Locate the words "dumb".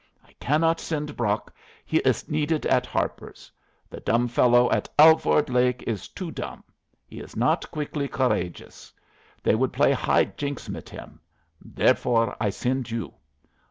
3.99-4.27, 6.31-6.63